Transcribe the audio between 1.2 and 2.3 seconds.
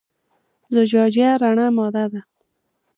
رڼه ماده ده.